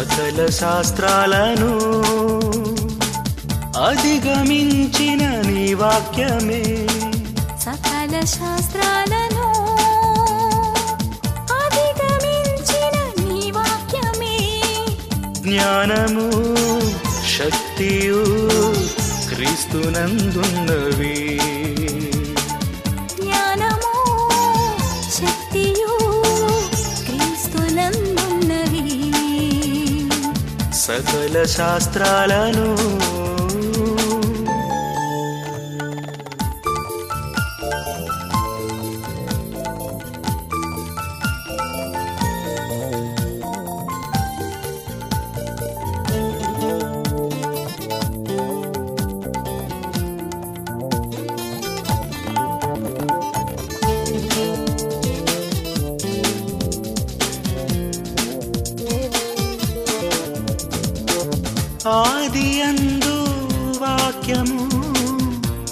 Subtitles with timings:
[0.00, 1.72] సకల శాస్త్రాలను
[3.84, 6.86] అధిగమించిన నీ వాక్యమే.
[7.60, 9.48] సకల శాస్త్రాలను
[11.52, 14.62] అధిగమించిన నీ వాక్యమే.
[15.40, 16.30] జ్ఞానము
[17.38, 18.24] శక్తియు
[19.34, 21.40] క్రీస్తునందున్నవి.
[30.90, 32.68] సకల శాస్త్రాలను
[61.86, 63.16] ఆది అందు
[63.78, 64.66] వాక్యము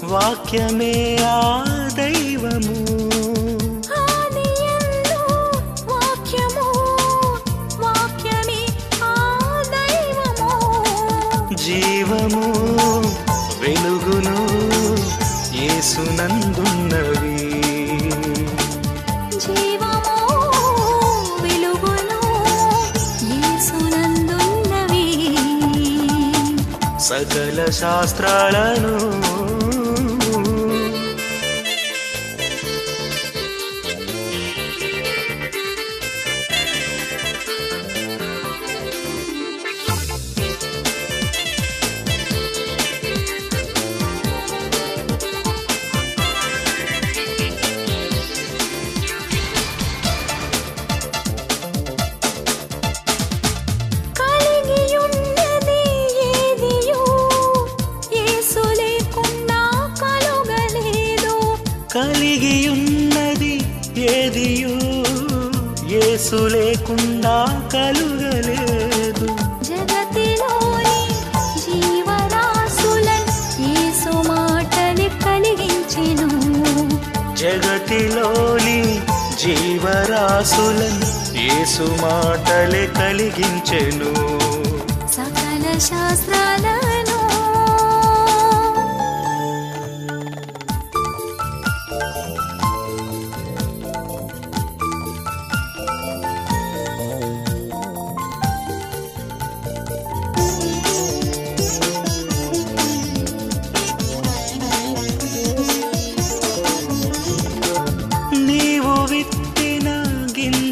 [0.03, 1.39] వాక్యమే ఆ
[1.97, 2.77] దైవము.
[11.63, 12.45] జీవము
[13.61, 14.37] వెలుగును
[15.53, 17.08] యేసునందున్నవి
[27.09, 28.93] సకల శాస్త్రాలను
[66.19, 67.35] యేసు లేకుండా
[67.73, 69.27] కలుగలేదు.
[69.69, 70.99] జగతిలోని
[71.63, 73.29] జీవరాశులన్
[73.69, 76.29] యేసు మాటలు కలిగించెను.
[77.35, 78.79] జగతిలోని
[79.41, 81.07] జీవరాశులను
[81.37, 84.11] యేసు మాటలే కలిగించెను.
[85.17, 86.78] సకల శాస్త్రాలను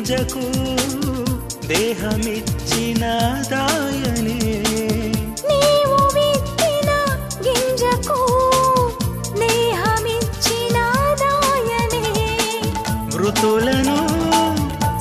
[0.10, 0.42] గింజకు
[1.70, 3.04] దేహమిచ్చిన
[3.52, 4.36] దాయనే
[5.50, 6.92] నీవు విత్తిన
[7.46, 8.20] గింజకు
[9.42, 10.78] దేహమిచ్చిన
[11.24, 12.06] దాయనే
[13.14, 13.98] మృతులను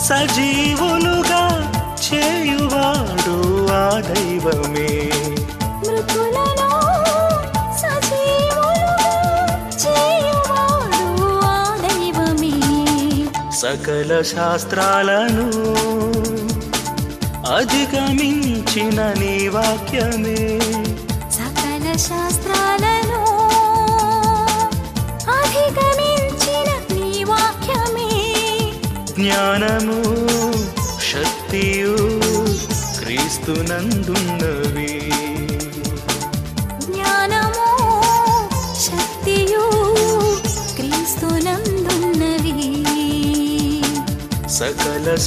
[0.09, 1.44] సజీవులుగా
[2.06, 3.37] చేయువాడు
[3.77, 4.66] ఆ దైవమే.
[13.62, 15.47] సకల శాస్త్రాలను
[17.55, 20.61] అధిగమించిన నీ వాక్యమే.
[21.31, 23.22] సకల శాస్త్రాలను
[25.31, 28.34] అధిగమించిన నీ వాక్యమే.
[29.12, 30.03] జ్ఞానము
[31.12, 31.97] శక్తియు
[32.99, 35.06] క్రీస్తునందున్నవి.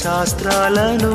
[0.02, 1.12] శాస్త్రాలను